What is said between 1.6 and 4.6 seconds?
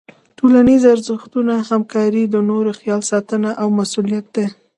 همکاري، د نورو خیال ساتنه او مسؤلیت دي.